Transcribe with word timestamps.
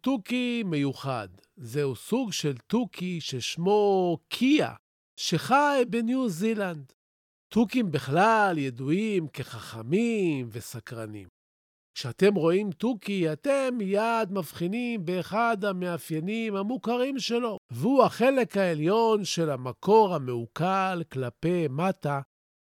תוכי 0.00 0.62
מיוחד. 0.66 1.28
זהו 1.56 1.96
סוג 1.96 2.32
של 2.32 2.56
תוכי 2.56 3.20
ששמו 3.20 4.18
קיה, 4.28 4.74
שחי 5.16 5.82
בניו 5.90 6.28
זילנד. 6.28 6.92
תוכים 7.48 7.90
בכלל 7.90 8.58
ידועים 8.58 9.28
כחכמים 9.28 10.48
וסקרנים. 10.52 11.28
כשאתם 11.94 12.34
רואים 12.34 12.70
תוכי, 12.70 13.32
אתם 13.32 13.74
מיד 13.78 14.32
מבחינים 14.32 15.04
באחד 15.04 15.64
המאפיינים 15.64 16.56
המוכרים 16.56 17.18
שלו, 17.18 17.58
והוא 17.70 18.04
החלק 18.04 18.56
העליון 18.56 19.24
של 19.24 19.50
המקור 19.50 20.14
המעוקל 20.14 21.02
כלפי 21.12 21.68
מטה, 21.70 22.20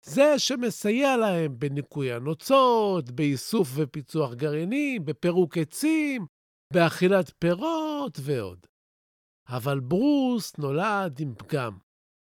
זה 0.05 0.38
שמסייע 0.38 1.16
להם 1.16 1.58
בניקוי 1.58 2.12
הנוצות, 2.12 3.10
באיסוף 3.10 3.68
ופיצוח 3.74 4.34
גרעינים, 4.34 5.05
בפירוק 5.05 5.58
עצים, 5.58 6.27
באכילת 6.72 7.32
פירות 7.38 8.18
ועוד. 8.22 8.66
אבל 9.48 9.80
ברוס 9.80 10.58
נולד 10.58 11.20
עם 11.20 11.34
פגם. 11.34 11.78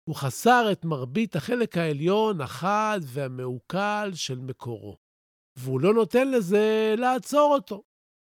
הוא 0.10 0.16
חסר 0.16 0.70
את 0.72 0.86
מרבית 0.86 1.36
החלק 1.36 1.78
העליון, 1.78 2.42
החד 2.42 3.00
והמעוקל 3.04 4.12
של 4.14 4.40
מקורו, 4.40 4.98
והוא 5.58 5.82
לא 5.82 5.94
נותן 5.94 6.32
לזה 6.32 6.96
לעצור 6.98 7.54
אותו. 7.54 7.84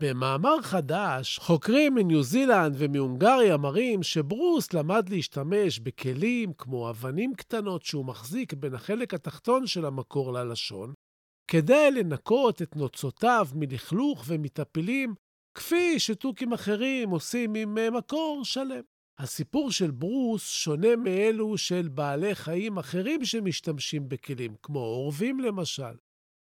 במאמר 0.02 0.62
חדש, 0.62 1.38
חוקרים 1.38 1.94
מניו 1.94 2.22
זילנד 2.22 2.74
ומהונגריה 2.78 3.56
מראים 3.56 4.02
שברוס 4.02 4.72
למד 4.72 5.08
להשתמש 5.08 5.78
בכלים 5.78 6.52
כמו 6.52 6.90
אבנים 6.90 7.34
קטנות 7.34 7.82
שהוא 7.82 8.04
מחזיק 8.04 8.54
בין 8.54 8.74
החלק 8.74 9.14
התחתון 9.14 9.66
של 9.66 9.84
המקור 9.84 10.32
ללשון, 10.32 10.92
כדי 11.50 11.90
לנקות 11.90 12.62
את 12.62 12.76
נוצותיו 12.76 13.46
מלכלוך 13.54 14.24
ומטפילים, 14.26 15.14
כפי 15.58 15.98
שתוכים 15.98 16.52
אחרים 16.52 17.10
עושים 17.10 17.54
עם 17.54 17.78
אה, 17.78 17.90
מקור 17.90 18.40
שלם. 18.44 18.80
הסיפור 19.18 19.70
של 19.70 19.90
ברוס 19.90 20.50
שונה 20.50 20.96
מאלו 20.96 21.58
של 21.58 21.88
בעלי 21.88 22.34
חיים 22.34 22.78
אחרים 22.78 23.24
שמשתמשים 23.24 24.08
בכלים, 24.08 24.54
כמו 24.62 24.78
עורבים 24.78 25.40
למשל. 25.40 25.94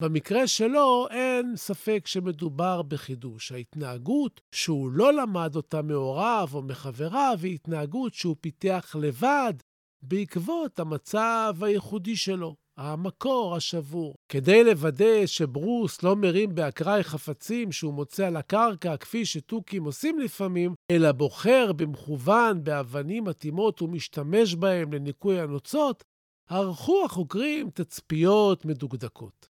במקרה 0.03 0.47
שלו 0.47 1.07
אין 1.11 1.57
ספק 1.57 2.07
שמדובר 2.07 2.83
בחידוש. 2.83 3.53
ההתנהגות 3.53 4.41
שהוא 4.55 4.91
לא 4.91 5.13
למד 5.13 5.57
אותה 5.57 5.83
מהוריו 5.83 6.49
או 6.55 6.63
מחבריו 6.63 7.39
היא 7.43 7.55
התנהגות 7.55 8.15
שהוא 8.15 8.37
פיתח 8.41 8.97
לבד 9.01 9.55
בעקבות 10.03 10.81
המצב 10.81 11.57
הייחודי 11.63 12.17
שלו, 12.17 12.57
המקור 12.79 13.57
השבור. 13.57 14.15
כדי 14.33 14.65
לוודא 14.65 15.27
שברוס 15.27 16.03
לא 16.03 16.17
מרים 16.17 16.55
באקראי 16.55 17.03
חפצים 17.03 17.73
שהוא 17.73 17.95
מוצא 17.95 18.27
על 18.27 18.37
הקרקע, 18.37 18.97
כפי 18.97 19.25
שתוכים 19.25 19.85
עושים 19.85 20.19
לפעמים, 20.19 20.75
אלא 20.91 21.13
בוחר 21.13 21.73
במכוון 21.73 22.65
באבנים 22.65 23.25
מתאימות 23.25 23.83
ומשתמש 23.83 24.55
בהם 24.55 24.93
לניקוי 24.93 25.41
הנוצות, 25.41 26.05
ערכו 26.51 27.05
החוקרים 27.05 27.71
תצפיות 27.71 28.65
מדוקדקות. 28.65 29.49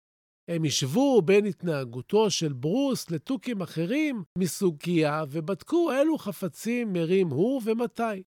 הם 0.51 0.65
השוו 0.65 1.23
בין 1.23 1.47
התנהגותו 1.47 2.31
של 2.31 2.53
ברוס 2.53 3.11
לתוכים 3.11 3.61
אחרים 3.61 4.23
מסוג 4.39 4.77
קיה 4.77 5.25
ובדקו 5.31 5.93
אילו 5.93 6.19
חפצים 6.19 6.93
מרים 6.93 7.29
הוא 7.29 7.63
ומתי. 7.65 8.23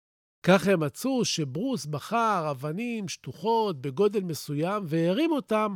כך 0.45 0.67
הם 0.67 0.79
מצאו 0.79 1.25
שברוס 1.25 1.85
בחר 1.85 2.47
אבנים 2.51 3.07
שטוחות 3.07 3.81
בגודל 3.81 4.23
מסוים 4.23 4.83
והרים 4.87 5.31
אותם 5.31 5.75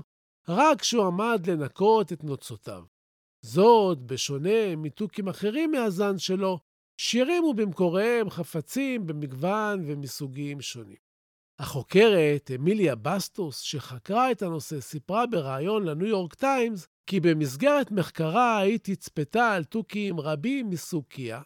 רק 0.49 0.81
כשהוא 0.81 1.05
עמד 1.05 1.49
לנקות 1.49 2.13
את 2.13 2.23
נוצותיו. 2.23 2.83
זאת, 3.45 3.99
בשונה 4.01 4.75
מתוכים 4.77 5.27
אחרים 5.27 5.71
מהזן 5.71 6.17
שלו, 6.17 6.59
שהרימו 6.97 7.53
במקוריהם 7.53 8.29
חפצים 8.29 9.07
במגוון 9.07 9.83
ומסוגים 9.85 10.61
שונים. 10.61 11.11
החוקרת 11.59 12.51
אמיליה 12.55 12.95
בסטוס, 12.95 13.59
שחקרה 13.59 14.31
את 14.31 14.41
הנושא, 14.41 14.79
סיפרה 14.79 15.25
בריאיון 15.25 15.85
לניו 15.85 16.07
יורק 16.07 16.33
טיימס 16.33 16.87
כי 17.07 17.19
במסגרת 17.19 17.91
מחקרה 17.91 18.57
היא 18.57 18.79
תצפתה 18.83 19.51
על 19.51 19.63
תוכים 19.63 20.19
רבים 20.19 20.69
מסוג 20.69 21.03
קיה, 21.07 21.41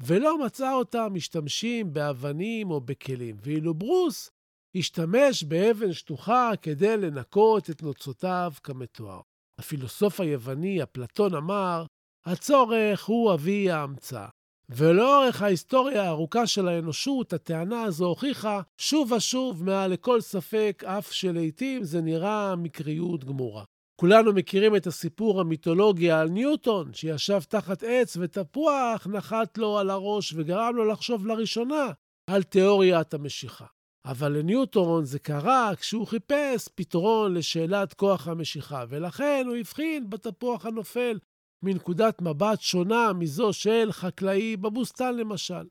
ולא 0.00 0.44
מצאה 0.44 0.74
אותם 0.74 1.08
משתמשים 1.12 1.92
באבנים 1.92 2.70
או 2.70 2.80
בכלים, 2.80 3.36
ואילו 3.42 3.74
ברוס 3.74 4.30
השתמש 4.74 5.44
באבן 5.44 5.92
שטוחה 5.92 6.50
כדי 6.62 6.96
לנקות 6.96 7.70
את 7.70 7.82
נוצותיו 7.82 8.52
כמתואר. 8.62 9.20
הפילוסוף 9.58 10.20
היווני 10.20 10.82
אפלטון 10.82 11.34
אמר, 11.34 11.84
הצורך 12.26 13.04
הוא 13.04 13.34
אבי 13.34 13.70
ההמצאה. 13.70 14.28
ולאורך 14.68 15.42
ההיסטוריה 15.42 16.02
הארוכה 16.02 16.46
של 16.46 16.68
האנושות, 16.68 17.32
הטענה 17.32 17.82
הזו 17.82 18.06
הוכיחה 18.06 18.60
שוב 18.78 19.12
ושוב 19.12 19.64
מעל 19.64 19.90
לכל 19.90 20.20
ספק, 20.20 20.82
אף 20.86 21.12
שלעיתים 21.12 21.84
זה 21.84 22.00
נראה 22.00 22.56
מקריות 22.56 23.24
גמורה. 23.24 23.64
כולנו 24.00 24.32
מכירים 24.32 24.76
את 24.76 24.86
הסיפור 24.86 25.40
המיתולוגי 25.40 26.10
על 26.10 26.28
ניוטון, 26.28 26.92
שישב 26.94 27.40
תחת 27.48 27.82
עץ 27.82 28.16
ותפוח 28.20 29.06
נחת 29.06 29.58
לו 29.58 29.78
על 29.78 29.90
הראש 29.90 30.32
וגרם 30.36 30.76
לו 30.76 30.84
לחשוב 30.84 31.26
לראשונה 31.26 31.86
על 32.30 32.42
תיאוריית 32.42 33.14
המשיכה. 33.14 33.66
אבל 34.04 34.38
לניוטון 34.38 35.04
זה 35.04 35.18
קרה 35.18 35.72
כשהוא 35.76 36.06
חיפש 36.06 36.68
פתרון 36.74 37.34
לשאלת 37.34 37.94
כוח 37.94 38.28
המשיכה, 38.28 38.84
ולכן 38.88 39.44
הוא 39.48 39.56
הבחין 39.56 40.10
בתפוח 40.10 40.66
הנופל 40.66 41.18
מנקודת 41.62 42.22
מבט 42.22 42.60
שונה 42.60 43.12
מזו 43.12 43.52
של 43.52 43.88
חקלאי 43.92 44.56
בבוסתן 44.56 45.16
למשל. 45.16 45.66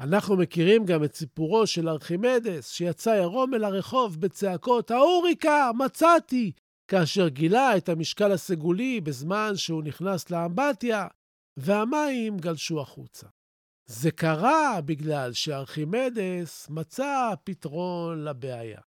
אנחנו 0.00 0.36
מכירים 0.36 0.84
גם 0.84 1.04
את 1.04 1.14
סיפורו 1.14 1.66
של 1.66 1.88
ארכימדס, 1.88 2.70
שיצא 2.70 3.12
עירום 3.12 3.54
אל 3.54 3.64
הרחוב 3.64 4.20
בצעקות, 4.20 4.90
האוריקה, 4.90 5.70
מצאתי! 5.78 6.52
כאשר 6.90 7.28
גילה 7.28 7.76
את 7.76 7.88
המשקל 7.88 8.32
הסגולי 8.32 9.00
בזמן 9.00 9.52
שהוא 9.56 9.82
נכנס 9.82 10.30
לאמבטיה, 10.30 11.06
והמים 11.56 12.36
גלשו 12.36 12.80
החוצה. 12.80 13.26
זה 13.90 14.10
קרה 14.10 14.80
בגלל 14.84 15.32
שארכימדס 15.32 16.70
מצא 16.70 17.30
פתרון 17.44 18.24
לבעיה. 18.24 18.80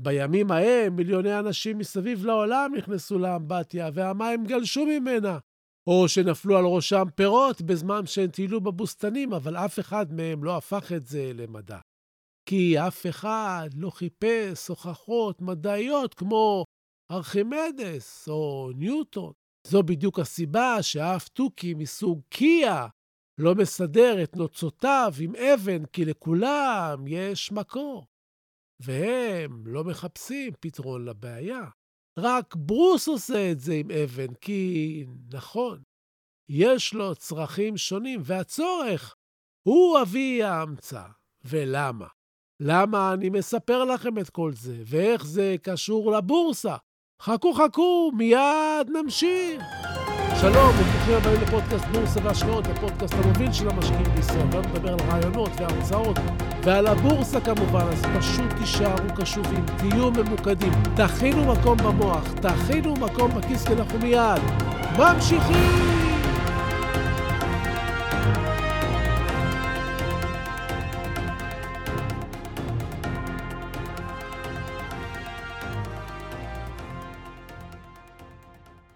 בימים 0.00 0.50
ההם 0.50 0.96
מיליוני 0.96 1.38
אנשים 1.38 1.78
מסביב 1.78 2.24
לעולם 2.24 2.72
נכנסו 2.76 3.18
לאמבטיה 3.18 3.90
והמים 3.94 4.44
גלשו 4.44 4.86
ממנה, 4.86 5.38
או 5.86 6.08
שנפלו 6.08 6.56
על 6.58 6.64
ראשם 6.64 7.04
פירות 7.14 7.62
בזמן 7.62 8.06
שהם 8.06 8.30
טיילו 8.30 8.60
בבוסתנים, 8.60 9.32
אבל 9.32 9.56
אף 9.56 9.78
אחד 9.78 10.12
מהם 10.12 10.44
לא 10.44 10.56
הפך 10.56 10.92
את 10.96 11.06
זה 11.06 11.32
למדע. 11.34 11.78
כי 12.48 12.78
אף 12.78 13.06
אחד 13.06 13.68
לא 13.74 13.90
חיפש 13.90 14.68
הוכחות 14.68 15.42
מדעיות 15.42 16.14
כמו 16.14 16.64
ארכימדס 17.10 18.28
או 18.28 18.70
ניוטון. 18.76 19.32
זו 19.66 19.82
בדיוק 19.82 20.18
הסיבה 20.18 20.82
שאף 20.82 21.28
תוכי 21.28 21.74
מסוג 21.74 22.20
קיה 22.28 22.88
לא 23.40 23.54
מסדר 23.54 24.22
את 24.22 24.36
נוצותיו 24.36 25.12
עם 25.20 25.32
אבן, 25.36 25.84
כי 25.84 26.04
לכולם 26.04 27.04
יש 27.06 27.52
מקור. 27.52 28.06
והם 28.80 29.66
לא 29.66 29.84
מחפשים 29.84 30.52
פתרון 30.60 31.04
לבעיה. 31.04 31.64
רק 32.18 32.54
ברוס 32.56 33.08
עושה 33.08 33.50
את 33.52 33.60
זה 33.60 33.74
עם 33.74 33.90
אבן, 33.90 34.34
כי 34.34 35.04
נכון, 35.32 35.82
יש 36.48 36.94
לו 36.94 37.14
צרכים 37.14 37.76
שונים, 37.76 38.20
והצורך 38.24 39.16
הוא 39.62 40.02
אבי 40.02 40.42
ההמצאה. 40.42 41.08
ולמה? 41.44 42.06
למה 42.60 43.12
אני 43.12 43.30
מספר 43.30 43.84
לכם 43.84 44.18
את 44.18 44.30
כל 44.30 44.52
זה, 44.54 44.82
ואיך 44.86 45.26
זה 45.26 45.56
קשור 45.62 46.12
לבורסה? 46.12 46.76
חכו 47.22 47.52
חכו, 47.54 48.12
מיד 48.16 48.90
נמשיך. 48.90 49.89
שלום 50.40 50.74
וברוכים 50.78 51.14
הבאים 51.16 51.40
לפודקאסט 51.42 51.84
בורסה 51.84 52.20
והשקעות, 52.22 52.66
הפודקאסט 52.66 53.14
המוביל 53.14 53.52
של 53.52 53.68
המשקיעים 53.68 54.04
בישראל. 54.14 54.46
היום 54.52 54.64
נדבר 54.64 54.92
על 54.92 54.98
רעיונות 55.10 55.50
והרצאות 55.56 56.18
ועל 56.62 56.86
הבורסה 56.86 57.40
כמובן, 57.40 57.84
אז 57.92 58.02
פשוט 58.18 58.52
תישארו 58.58 59.14
קשובים, 59.16 59.64
תהיו 59.76 60.10
ממוקדים, 60.10 60.72
תכינו 60.96 61.52
מקום 61.52 61.78
במוח, 61.78 62.32
תכינו 62.40 62.94
מקום 62.94 63.30
בכיס, 63.30 63.66
כי 63.66 63.72
אנחנו 63.72 63.98
מיד 63.98 64.40
ממשיכים! 64.98 65.99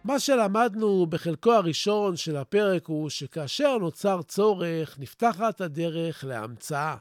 מה 0.05 0.21
שלמדנו 0.21 1.07
בחלקו 1.07 1.53
הראשון 1.53 2.17
של 2.17 2.37
הפרק 2.37 2.87
הוא 2.87 3.11
שכאשר 3.11 3.79
נוצר 3.79 4.23
צורך, 4.23 4.99
נפתחת 4.99 5.61
הדרך 5.61 6.25
להמצאה, 6.25 6.97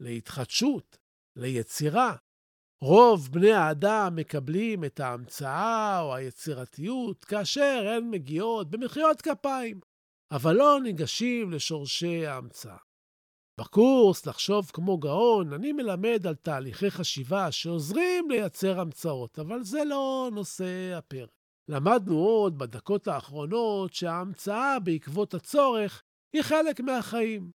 להתחדשות, 0.00 0.98
ליצירה. 1.36 2.16
רוב 2.82 3.28
בני 3.32 3.52
האדם 3.52 4.16
מקבלים 4.16 4.84
את 4.84 5.00
ההמצאה 5.00 6.00
או 6.00 6.14
היצירתיות 6.14 7.24
כאשר 7.24 7.86
הן 7.88 8.10
מגיעות 8.10 8.70
במחיאות 8.70 9.22
כפיים, 9.22 9.80
אבל 10.30 10.52
לא 10.56 10.80
ניגשים 10.82 11.50
לשורשי 11.50 12.26
ההמצאה. 12.26 12.78
בקורס 13.60 14.26
לחשוב 14.26 14.70
כמו 14.72 14.98
גאון, 14.98 15.52
אני 15.52 15.72
מלמד 15.72 16.26
על 16.26 16.34
תהליכי 16.34 16.90
חשיבה 16.90 17.52
שעוזרים 17.52 18.30
לייצר 18.30 18.80
המצאות, 18.80 19.38
אבל 19.38 19.62
זה 19.62 19.84
לא 19.84 20.30
נושא 20.32 20.94
הפרק. 20.98 21.43
למדנו 21.68 22.18
עוד 22.18 22.58
בדקות 22.58 23.08
האחרונות 23.08 23.94
שההמצאה 23.94 24.78
בעקבות 24.80 25.34
הצורך 25.34 26.02
היא 26.32 26.42
חלק 26.42 26.80
מהחיים, 26.80 27.50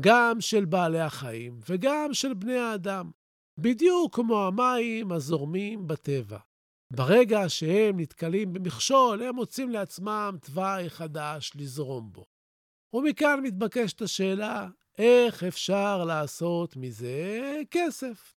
גם 0.00 0.40
של 0.40 0.64
בעלי 0.64 1.00
החיים 1.00 1.60
וגם 1.68 2.08
של 2.12 2.34
בני 2.34 2.58
האדם, 2.58 3.10
בדיוק 3.58 4.14
כמו 4.14 4.46
המים 4.46 5.12
הזורמים 5.12 5.86
בטבע. 5.86 6.38
ברגע 6.92 7.48
שהם 7.48 8.00
נתקלים 8.00 8.52
במכשול, 8.52 9.22
הם 9.22 9.34
מוצאים 9.34 9.70
לעצמם 9.70 10.36
תוואי 10.42 10.90
חדש 10.90 11.52
לזרום 11.54 12.12
בו. 12.12 12.26
ומכאן 12.92 13.40
מתבקשת 13.42 14.02
השאלה, 14.02 14.68
איך 14.98 15.44
אפשר 15.44 16.04
לעשות 16.04 16.76
מזה 16.76 17.60
כסף? 17.70 18.37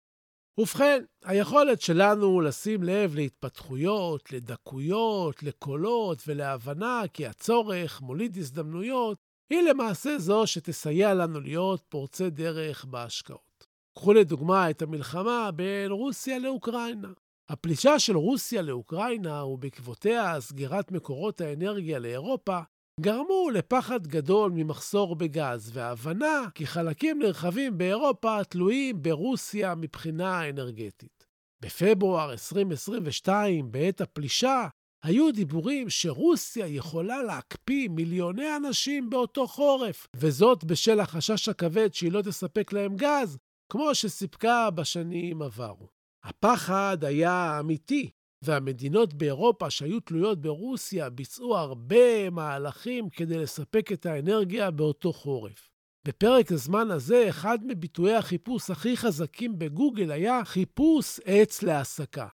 ובכן, 0.58 1.05
היכולת 1.25 1.81
שלנו 1.81 2.40
לשים 2.40 2.82
לב 2.82 3.14
להתפתחויות, 3.14 4.32
לדקויות, 4.32 5.43
לקולות 5.43 6.22
ולהבנה 6.26 7.02
כי 7.12 7.26
הצורך 7.26 8.00
מוליד 8.00 8.37
הזדמנויות, 8.37 9.19
היא 9.50 9.60
למעשה 9.60 10.19
זו 10.19 10.46
שתסייע 10.46 11.14
לנו 11.14 11.40
להיות 11.40 11.82
פורצי 11.88 12.31
דרך 12.31 12.84
בהשקעות. 12.84 13.66
קחו 13.94 14.12
לדוגמה 14.12 14.70
את 14.70 14.82
המלחמה 14.82 15.50
בין 15.50 15.90
רוסיה 15.90 16.38
לאוקראינה. 16.38 17.08
הפלישה 17.49 17.99
של 17.99 18.16
רוסיה 18.16 18.62
לאוקראינה 18.62 19.44
ובעקבותיה 19.44 20.40
סגירת 20.40 20.93
מקורות 20.93 21.40
האנרגיה 21.40 21.99
לאירופה 21.99 22.58
גרמו 23.00 23.50
לפחד 23.50 24.06
גדול 24.06 24.52
ממחסור 24.54 25.16
בגז, 25.16 25.70
והבנה 25.74 26.46
כי 26.54 26.66
חלקים 26.66 27.18
נרחבים 27.18 27.78
באירופה 27.78 28.44
תלויים 28.44 29.02
ברוסיה 29.02 29.74
מבחינה 29.74 30.48
אנרגטית. 30.48 31.26
בפברואר 31.60 32.30
2022, 32.32 33.72
בעת 33.72 34.00
הפלישה, 34.00 34.68
היו 35.02 35.32
דיבורים 35.32 35.90
שרוסיה 35.90 36.66
יכולה 36.66 37.22
להקפיא 37.22 37.88
מיליוני 37.88 38.56
אנשים 38.56 39.10
באותו 39.10 39.46
חורף, 39.46 40.06
וזאת 40.16 40.64
בשל 40.64 41.00
החשש 41.00 41.48
הכבד 41.48 41.94
שהיא 41.94 42.12
לא 42.12 42.22
תספק 42.22 42.72
להם 42.72 42.96
גז, 42.96 43.38
כמו 43.72 43.94
שסיפקה 43.94 44.70
בשנים 44.70 45.42
עברו. 45.42 45.88
הפחד 46.24 46.98
היה 47.04 47.60
אמיתי, 47.60 48.10
והמדינות 48.43 49.14
באירופה 49.14 49.70
שהיו 49.70 50.00
תלויות 50.00 50.40
ברוסיה 50.40 51.11
ביצעו 51.11 51.56
הרבה 51.56 52.31
מהלכים 52.31 53.11
כדי 53.11 53.38
לספק 53.38 53.93
את 53.93 54.06
האנרגיה 54.06 54.70
באותו 54.70 55.12
חורף. 55.12 55.70
בפרק 56.05 56.52
הזמן 56.52 56.90
הזה, 56.90 57.29
אחד 57.29 57.58
מביטויי 57.67 58.14
החיפוש 58.14 58.70
הכי 58.70 58.96
חזקים 58.96 59.58
בגוגל 59.58 60.11
היה 60.11 60.44
חיפוש 60.44 61.20
עץ 61.25 61.62
להסקה. 61.62 62.29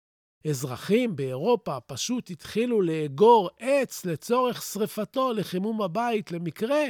אזרחים 0.50 1.16
באירופה 1.16 1.80
פשוט 1.80 2.30
התחילו 2.30 2.82
לאגור 2.82 3.50
עץ 3.58 4.04
לצורך 4.04 4.62
שרפתו 4.62 5.32
לחימום 5.32 5.82
הבית 5.82 6.32
למקרה 6.32 6.84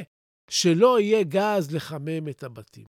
שלא 0.49 0.99
יהיה 0.99 1.23
גז 1.23 1.71
לחמם 1.71 2.29
את 2.29 2.43
הבתים. 2.43 2.85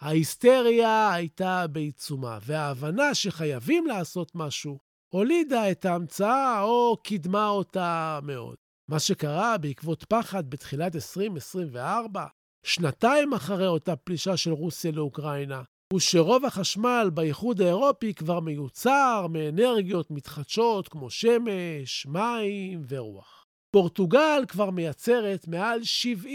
ההיסטריה 0.00 1.12
הייתה 1.12 1.66
בעיצומה, 1.66 2.38
וההבנה 2.42 3.14
שחייבים 3.14 3.86
לעשות 3.86 4.32
משהו 4.34 4.78
הולידה 5.12 5.70
את 5.70 5.84
ההמצאה 5.84 6.62
או 6.62 6.96
קידמה 7.02 7.48
אותה 7.48 8.18
מאוד. 8.22 8.56
מה 8.90 8.98
שקרה 8.98 9.58
בעקבות 9.58 10.04
פחד 10.04 10.50
בתחילת 10.50 10.94
2024, 10.94 12.26
שנתיים 12.64 13.32
אחרי 13.32 13.66
אותה 13.66 13.96
פלישה 13.96 14.36
של 14.36 14.52
רוסיה 14.52 14.92
לאוקראינה, 14.92 15.62
הוא 15.92 16.00
שרוב 16.00 16.44
החשמל 16.44 17.10
באיחוד 17.14 17.60
האירופי 17.60 18.14
כבר 18.14 18.40
מיוצר 18.40 19.26
מאנרגיות 19.30 20.10
מתחדשות 20.10 20.88
כמו 20.88 21.10
שמש, 21.10 22.06
מים 22.06 22.82
ורוח. 22.88 23.46
פורטוגל 23.72 24.44
כבר 24.48 24.70
מייצרת 24.70 25.48
מעל 25.48 25.80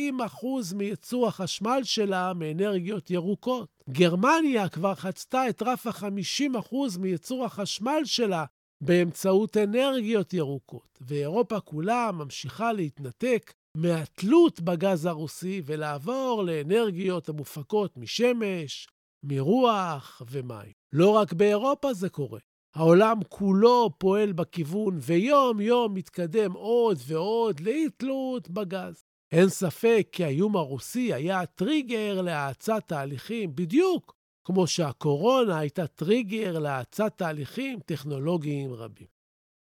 70% 0.10 0.46
מייצור 0.76 1.28
החשמל 1.28 1.80
שלה 1.84 2.34
מאנרגיות 2.34 3.12
ירוקות. 3.12 3.68
גרמניה 3.90 4.70
כבר 4.70 4.96
חצתה 4.96 5.50
את 5.50 5.62
רף 5.62 5.88
ה-50% 5.88 6.76
מייצור 7.00 7.46
החשמל 7.46 8.02
שלה 8.06 8.46
באמצעות 8.82 9.58
אנרגיות 9.58 10.34
ירוקות, 10.34 11.00
ואירופה 11.02 11.60
כולה 11.60 12.10
ממשיכה 12.14 12.74
להתנתק 12.74 13.54
מהתלות 13.78 14.62
בגז 14.62 15.06
הרוסי 15.06 15.62
ולעבור 15.66 16.44
לאנרגיות 16.44 17.30
המופקות 17.30 17.98
משמש, 17.98 18.88
מרוח 19.24 20.22
ומים. 20.32 20.72
לא 20.94 21.10
רק 21.10 21.34
באירופה 21.34 21.94
זה 21.94 22.10
קורה. 22.10 22.40
העולם 22.76 23.20
כולו 23.30 23.90
פועל 23.98 24.32
בכיוון 24.32 24.98
ויום-יום 25.02 25.94
מתקדם 25.94 26.52
עוד 26.52 26.98
ועוד 27.08 27.60
לאי-תלות 27.60 28.50
בגז. 28.50 29.04
אין 29.32 29.50
ספק 29.50 30.08
כי 30.12 30.24
האיום 30.24 30.56
הרוסי 30.56 31.14
היה 31.14 31.46
טריגר 31.46 32.22
להאצת 32.22 32.84
תהליכים 32.88 33.56
בדיוק 33.56 34.16
כמו 34.46 34.68
שהקורונה 34.68 35.60
הייתה 35.60 35.88
טריגר 35.88 36.60
להאצת 36.60 37.14
תהליכים 37.18 37.80
טכנולוגיים 37.80 38.74
רבים. 38.74 39.08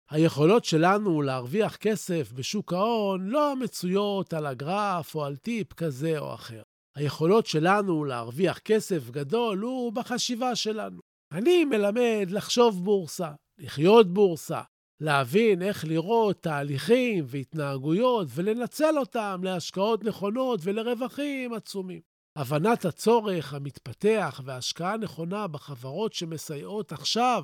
היכולות 0.09 0.65
שלנו 0.65 1.21
להרוויח 1.21 1.75
כסף 1.75 2.31
בשוק 2.31 2.73
ההון 2.73 3.27
לא 3.27 3.55
מצויות 3.55 4.33
על 4.33 4.45
הגרף 4.45 5.15
או 5.15 5.25
על 5.25 5.35
טיפ 5.35 5.73
כזה 5.73 6.19
או 6.19 6.33
אחר. 6.33 6.61
היכולות 6.95 7.45
שלנו 7.45 8.03
להרוויח 8.05 8.59
כסף 8.59 9.09
גדול 9.09 9.59
הוא 9.59 9.93
בחשיבה 9.93 10.55
שלנו. 10.55 11.01
אני 11.31 11.65
מלמד 11.65 12.27
לחשוב 12.29 12.83
בורסה, 12.83 13.31
לחיות 13.57 14.13
בורסה, 14.13 14.61
להבין 15.01 15.61
איך 15.61 15.85
לראות 15.85 16.41
תהליכים 16.41 17.25
והתנהגויות 17.27 18.27
ולנצל 18.35 18.97
אותם 18.97 19.41
להשקעות 19.43 20.03
נכונות 20.03 20.59
ולרווחים 20.63 21.53
עצומים. 21.53 22.08
הבנת 22.39 22.85
הצורך 22.85 23.53
המתפתח 23.53 24.41
והשקעה 24.45 24.97
נכונה 24.97 25.47
בחברות 25.47 26.13
שמסייעות 26.13 26.91
עכשיו 26.91 27.43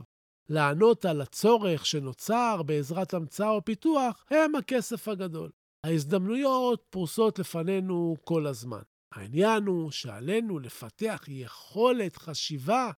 לענות 0.50 1.06
על 1.06 1.22
הצורך 1.22 1.86
שנוצר 1.86 2.64
בעזרת 2.66 3.14
המצאה 3.14 3.50
או 3.50 3.66
פיתוח, 3.66 4.26
הם 4.30 4.56
הכסף 4.56 5.08
הגדול. 5.08 5.52
ההזדמנויות 5.84 6.86
פרוסות 6.90 7.40
לפנינו 7.40 8.16
כל 8.24 8.48
הזמן. 8.48 8.82
העניין 9.14 9.64
הוא 9.64 9.92
שעלינו 9.92 10.60
לפתח 10.60 11.24
יכולת 11.28 12.16
חשיבה 12.18 12.92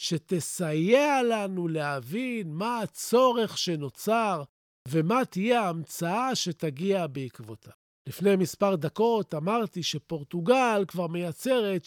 שתסייע 0.00 1.22
לנו 1.22 1.68
להבין 1.68 2.52
מה 2.52 2.80
הצורך 2.80 3.58
שנוצר 3.58 4.42
ומה 4.88 5.24
תהיה 5.24 5.60
ההמצאה 5.60 6.34
שתגיע 6.34 7.06
בעקבותיו. 7.06 7.83
לפני 8.08 8.36
מספר 8.36 8.76
דקות 8.76 9.34
אמרתי 9.34 9.82
שפורטוגל 9.82 10.84
כבר 10.88 11.06
מייצרת 11.06 11.82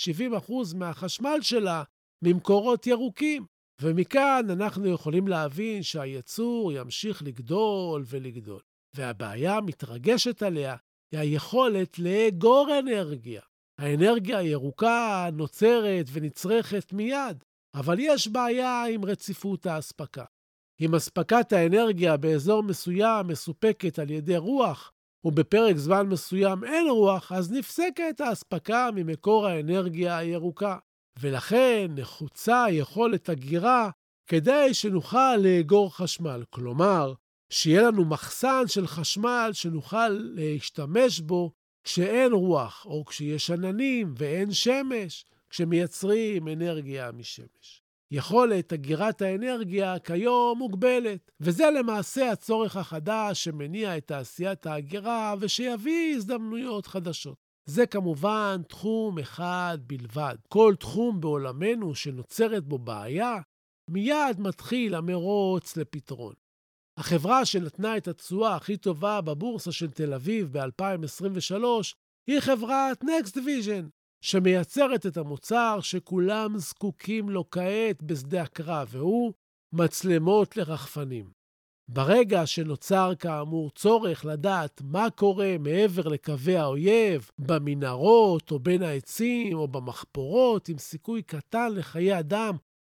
70% 0.48 0.52
מהחשמל 0.76 1.38
שלה 1.42 1.84
ממקורות 2.24 2.88
ירוקים, 2.88 3.46
ומכאן 3.82 4.50
אנחנו 4.50 4.88
יכולים 4.88 5.28
להבין 5.28 5.84
שהייצור 5.84 6.72
ימשיך 6.74 7.24
לגדול 7.24 8.04
ולגדול. 8.06 8.62
והבעיה 8.96 9.56
המתרגשת 9.56 10.44
עליה 10.44 10.76
היא 11.12 11.20
היכולת 11.20 12.00
לאגור 12.00 12.80
אנרגיה. 12.80 13.42
האנרגיה 13.80 14.38
הירוקה 14.38 15.30
נוצרת 15.34 16.06
ונצרכת 16.12 16.94
מיד, 16.94 17.44
אבל 17.76 17.98
יש 18.00 18.28
בעיה 18.28 18.84
עם 18.86 19.06
רציפות 19.06 19.66
האספקה. 19.66 20.26
אם 20.82 20.96
אספקת 20.96 21.54
האנרגיה 21.54 22.18
באזור 22.18 22.64
מסוים 22.64 23.28
מסופקת 23.28 24.00
על 24.00 24.12
ידי 24.12 24.38
רוח, 24.38 24.94
ובפרק 25.28 25.78
זמן 25.78 26.08
מסוים 26.08 26.64
אין 26.64 26.88
רוח, 26.90 27.32
אז 27.32 27.52
נפסקת 27.52 28.22
האספקה 28.22 28.90
ממקור 28.96 29.48
האנרגיה 29.48 30.18
הירוקה. 30.18 30.78
ולכן 31.20 31.88
נחוצה 31.96 32.66
יכולת 32.70 33.30
אגירה 33.30 33.90
כדי 34.28 34.74
שנוכל 34.74 35.36
לאגור 35.36 35.96
חשמל. 35.96 36.44
כלומר, 36.50 37.14
שיהיה 37.50 37.82
לנו 37.82 38.06
מחסן 38.06 38.64
של 38.68 38.88
חשמל 38.88 39.50
שנוכל 39.54 40.10
להשתמש 40.10 41.20
בו 41.20 41.52
כשאין 41.84 42.34
רוח, 42.34 42.86
או 42.86 43.06
כשיש 43.06 43.52
עננים 43.52 44.14
ואין 44.18 44.52
שמש, 44.52 45.26
כשמייצרים 45.50 46.48
אנרגיה 46.48 47.12
משמש. 47.12 47.82
יכולת 48.12 48.74
אגירת 48.74 49.22
האנרגיה 49.22 50.00
כיום 50.00 50.58
מוגבלת, 50.58 51.32
וזה 51.40 51.70
למעשה 51.80 52.32
הצורך 52.32 52.78
החדש 52.78 53.44
שמניע 53.44 53.98
את 53.98 54.08
תעשיית 54.08 54.66
ההגירה 54.66 55.36
ושיביא 55.40 56.16
הזדמנויות 56.16 56.88
חדשות. 56.88 57.48
זה 57.70 57.86
כמובן 57.86 58.62
תחום 58.68 59.20
אחד 59.20 59.78
בלבד. 59.82 60.36
כל 60.48 60.76
תחום 60.80 61.22
בעולמנו 61.22 61.96
שנוצרת 61.96 62.64
בו 62.64 62.78
בעיה, 62.78 63.36
מיד 63.90 64.40
מתחיל 64.40 64.96
המרוץ 64.96 65.78
לפתרון. 65.78 66.34
החברה 66.98 67.46
שנתנה 67.46 67.98
את 67.98 68.08
התשואה 68.08 68.56
הכי 68.56 68.78
טובה 68.78 69.22
בבורסה 69.22 69.72
של 69.72 69.92
תל 69.92 70.14
אביב 70.14 70.58
ב-2023 70.58 71.64
היא 72.28 72.40
חברת 72.40 73.04
Next 73.04 73.36
Vision, 73.36 73.90
שמייצרת 74.22 75.06
את 75.06 75.18
המוצר 75.18 75.80
שכולם 75.82 76.58
זקוקים 76.58 77.30
לו 77.30 77.50
כעת 77.52 78.04
בשדה 78.04 78.42
הקרב, 78.42 78.88
והוא 78.92 79.34
מצלמות 79.74 80.58
לרחפנים. 80.58 81.38
ברגע 81.90 82.46
שנוצר 82.46 83.14
כאמור 83.20 83.72
צורך 83.72 84.26
לדעת 84.26 84.82
מה 84.84 85.10
קורה 85.10 85.56
מעבר 85.60 86.08
לקווי 86.08 86.58
האויב, 86.58 87.30
במנהרות 87.40 88.52
או 88.52 88.60
בין 88.60 88.84
העצים 88.84 89.58
או 89.58 89.68
במחפורות, 89.68 90.70
עם 90.70 90.78
סיכוי 90.78 91.22
קטן 91.22 91.74
לחיי 91.74 92.20
אדם 92.20 92.56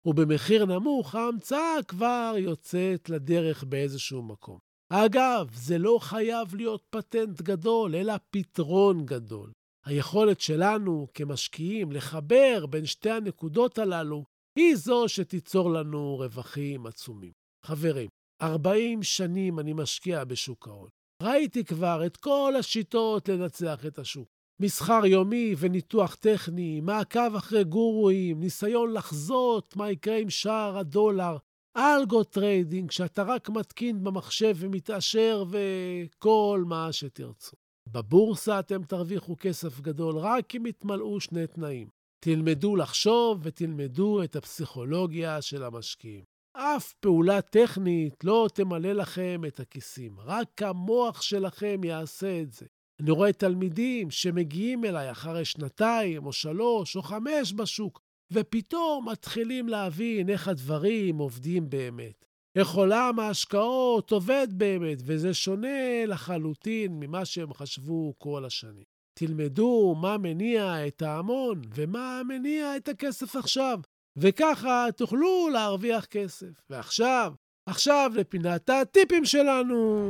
ובמחיר 0.07 0.67
נמוך, 0.67 1.15
ההמצאה 1.15 1.83
כבר 1.89 2.35
יוצאת 2.39 3.11
לדרך 3.11 3.65
באיזשהו 3.65 4.23
מקום. 4.23 4.59
אגב, 4.93 5.51
זה 5.53 5.79
לא 5.79 5.99
חייב 6.01 6.55
להיות 6.55 6.83
פטנט 6.91 7.41
גדול, 7.41 7.95
אלא 7.95 8.15
פתרון 8.31 9.07
גדול. 9.07 9.53
היכולת 9.85 10.41
שלנו 10.41 11.07
כמשקיעים 11.15 11.93
לחבר 11.93 12.67
בין 12.67 12.87
שתי 12.87 13.11
הנקודות 13.11 13.79
הללו 13.79 14.25
היא 14.59 14.77
זו 14.77 15.09
שתיצור 15.09 15.71
לנו 15.71 16.17
רווחים 16.19 16.87
עצומים. 16.87 17.33
חברים, 17.67 18.09
40 18.43 19.03
שנים 19.03 19.59
אני 19.59 19.73
משקיע 19.73 20.25
בשוק 20.25 20.69
ההון. 20.69 20.89
ראיתי 21.23 21.65
כבר 21.65 22.07
את 22.07 22.17
כל 22.17 22.55
השיטות 22.59 23.29
לנצח 23.29 23.87
את 23.87 23.99
השוק. 23.99 24.29
מסחר 24.61 25.07
יומי 25.07 25.55
וניתוח 25.59 26.15
טכני, 26.15 26.81
מעקב 26.81 27.35
אחרי 27.37 27.65
גורואים, 27.65 28.41
ניסיון 28.41 28.93
לחזות 28.93 29.77
מה 29.77 29.91
יקרה 29.91 30.17
עם 30.17 30.31
שער 30.31 30.79
הדולר, 30.79 31.37
algo 31.77 32.25
trading, 32.25 32.91
שאתה 32.91 33.23
רק 33.23 33.49
מתקין 33.49 34.05
במחשב 34.05 34.57
ומתעשר 34.59 35.45
וכל 35.51 36.65
מה 36.67 36.93
שתרצו. 36.93 37.57
בבורסה 37.93 38.61
אתם 38.61 38.83
תרוויחו 38.83 39.37
כסף 39.41 39.81
גדול 39.81 40.17
רק 40.17 40.55
אם 40.55 40.67
יתמלאו 40.67 41.21
שני 41.21 41.47
תנאים. 41.47 41.89
תלמדו 42.21 42.77
לחשוב 42.77 43.41
ותלמדו 43.43 44.23
את 44.23 44.37
הפסיכולוגיה 44.37 45.43
של 45.43 45.63
המשקיעים. 45.63 46.25
אף 46.53 46.93
פעולה 46.93 47.41
טכנית 47.41 48.25
לא 48.25 48.49
תמלא 48.55 48.93
לכם 48.93 49.43
את 49.47 49.61
הכיסים, 49.61 50.21
רק 50.21 50.63
המוח 50.63 51.23
שלכם 51.23 51.85
יעשה 51.85 52.41
את 52.43 52.53
זה. 52.53 52.67
אני 53.01 53.11
רואה 53.11 53.33
תלמידים 53.33 54.11
שמגיעים 54.11 54.85
אליי 54.85 55.11
אחרי 55.11 55.45
שנתיים 55.45 56.27
או 56.27 56.33
שלוש 56.33 56.97
או 56.97 57.03
חמש 57.03 57.53
בשוק, 57.53 58.01
ופתאום 58.33 59.09
מתחילים 59.09 59.69
להבין 59.69 60.31
איך 60.31 60.49
הדברים 60.49 61.19
עובדים 61.19 61.71
באמת. 61.71 62.28
איך 62.59 62.71
עולם 62.71 63.21
ההשקעות 63.21 64.11
עובד 64.11 64.49
באמת, 64.51 64.99
וזה 65.05 65.35
שונה 65.35 66.07
לחלוטין 66.07 67.01
ממה 67.01 67.25
שהם 67.25 67.55
חשבו 67.55 68.15
כל 68.19 68.45
השנים. 68.45 68.85
תלמדו 69.15 69.97
מה 70.01 70.19
מניע 70.19 70.87
את 70.87 71.03
ההמון 71.03 71.63
ומה 71.75 72.21
מניע 72.29 72.77
את 72.77 72.89
הכסף 72.89 73.37
עכשיו, 73.37 73.81
וככה 74.17 74.87
תוכלו 74.97 75.49
להרוויח 75.53 76.05
כסף. 76.05 76.61
ועכשיו, 76.71 77.33
עכשיו 77.67 78.11
לפינת 78.15 78.71
הטיפים 78.71 79.25
שלנו. 79.25 80.09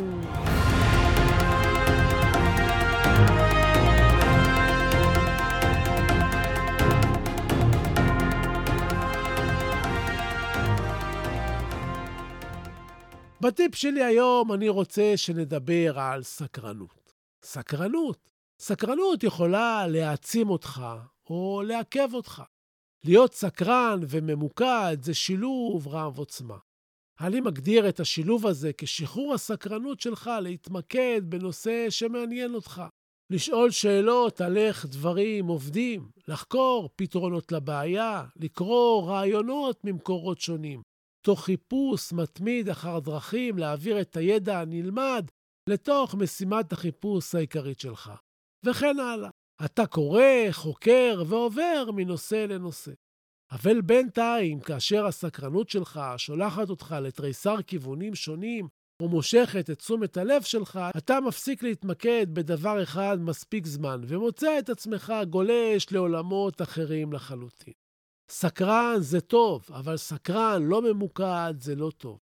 בטיפ 13.40 13.74
שלי 13.74 14.04
היום 14.04 14.52
אני 14.52 14.68
רוצה 14.68 15.12
שנדבר 15.16 15.98
על 15.98 16.22
סקרנות. 16.22 17.12
סקרנות. 17.44 18.30
סקרנות 18.60 19.22
יכולה 19.22 19.86
להעצים 19.86 20.50
אותך 20.50 20.82
או 21.30 21.62
לעכב 21.66 22.14
אותך. 22.14 22.42
להיות 23.04 23.34
סקרן 23.34 24.00
וממוקד 24.08 24.96
זה 25.02 25.14
שילוב 25.14 25.88
רב 25.88 26.18
עוצמה. 26.18 26.56
אני 27.20 27.40
מגדיר 27.40 27.88
את 27.88 28.00
השילוב 28.00 28.46
הזה 28.46 28.70
כשחרור 28.78 29.34
הסקרנות 29.34 30.00
שלך 30.00 30.30
להתמקד 30.42 31.22
בנושא 31.24 31.90
שמעניין 31.90 32.54
אותך. 32.54 32.82
לשאול 33.30 33.70
שאלות 33.70 34.40
על 34.40 34.56
איך 34.56 34.86
דברים 34.86 35.46
עובדים, 35.46 36.10
לחקור 36.28 36.88
פתרונות 36.96 37.52
לבעיה, 37.52 38.24
לקרוא 38.36 39.10
רעיונות 39.10 39.84
ממקורות 39.84 40.40
שונים, 40.40 40.82
תוך 41.24 41.44
חיפוש 41.44 42.12
מתמיד 42.12 42.68
אחר 42.68 42.98
דרכים 42.98 43.58
להעביר 43.58 44.00
את 44.00 44.16
הידע 44.16 44.60
הנלמד 44.60 45.30
לתוך 45.68 46.14
משימת 46.14 46.72
החיפוש 46.72 47.34
העיקרית 47.34 47.80
שלך, 47.80 48.12
וכן 48.66 48.98
הלאה. 48.98 49.30
אתה 49.64 49.86
קורא, 49.86 50.22
חוקר 50.50 51.22
ועובר 51.26 51.90
מנושא 51.96 52.46
לנושא. 52.48 52.92
אבל 53.50 53.80
בינתיים, 53.80 54.60
כאשר 54.60 55.06
הסקרנות 55.06 55.68
שלך 55.68 56.00
שולחת 56.16 56.70
אותך 56.70 56.96
לתריסר 57.02 57.62
כיוונים 57.62 58.14
שונים, 58.14 58.68
או 59.02 59.08
מושכת 59.08 59.70
את 59.70 59.78
תשומת 59.78 60.16
הלב 60.16 60.42
שלך, 60.42 60.80
אתה 60.96 61.20
מפסיק 61.20 61.62
להתמקד 61.62 62.26
בדבר 62.32 62.82
אחד 62.82 63.16
מספיק 63.20 63.66
זמן, 63.66 64.00
ומוצא 64.08 64.58
את 64.58 64.68
עצמך 64.68 65.12
גולש 65.30 65.92
לעולמות 65.92 66.62
אחרים 66.62 67.12
לחלוטין. 67.12 67.74
סקרן 68.30 68.96
זה 68.98 69.20
טוב, 69.20 69.66
אבל 69.70 69.96
סקרן 69.96 70.62
לא 70.62 70.82
ממוקד 70.82 71.54
זה 71.60 71.74
לא 71.74 71.90
טוב. 71.98 72.18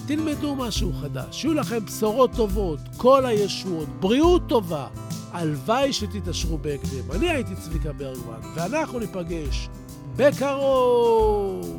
תלמדו 0.06 0.56
משהו 0.56 0.92
חדש, 1.02 1.42
שיהיו 1.42 1.54
לכם 1.54 1.86
בשורות 1.86 2.32
טובות, 2.36 2.80
כל 2.98 3.26
הישועות, 3.26 3.88
בריאות 4.00 4.42
טובה. 4.48 4.88
הלוואי 5.32 5.94
שתתעשרו 5.94 6.58
בהקדם. 6.58 7.12
אני 7.12 7.30
הייתי 7.30 7.56
צביקה 7.56 7.94
ברגמן, 7.94 8.40
ואנחנו 8.56 9.00
ניפגש 9.00 9.70
בקרוב! 10.16 11.79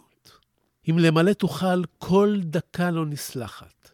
אם 0.89 0.99
למלא 0.99 1.33
תוכל 1.33 1.83
כל 1.97 2.37
דקה 2.43 2.91
לא 2.91 3.05
נסלחת, 3.05 3.91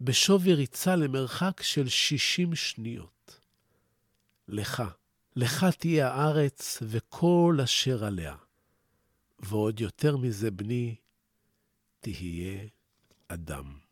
בשווי 0.00 0.54
ריצה 0.54 0.96
למרחק 0.96 1.62
של 1.62 1.88
שישים 1.88 2.54
שניות. 2.54 3.40
לך, 4.48 4.82
לך 5.36 5.66
תהיה 5.78 6.12
הארץ 6.12 6.78
וכל 6.82 7.58
אשר 7.64 8.04
עליה. 8.04 8.36
ועוד 9.38 9.80
יותר 9.80 10.16
מזה, 10.16 10.50
בני, 10.50 10.96
תהיה 12.00 12.66
אדם. 13.28 13.89